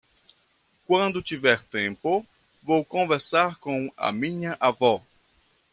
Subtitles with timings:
[0.87, 2.25] Quando tiver tempo,
[2.63, 4.99] vou conversar com a minha avó.